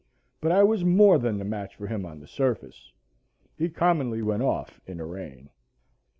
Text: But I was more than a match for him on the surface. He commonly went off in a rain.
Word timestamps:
But 0.41 0.51
I 0.51 0.63
was 0.63 0.83
more 0.83 1.19
than 1.19 1.39
a 1.39 1.43
match 1.43 1.75
for 1.75 1.85
him 1.85 2.07
on 2.07 2.21
the 2.21 2.27
surface. 2.27 2.91
He 3.55 3.69
commonly 3.69 4.23
went 4.23 4.41
off 4.41 4.81
in 4.87 4.99
a 4.99 5.05
rain. 5.05 5.51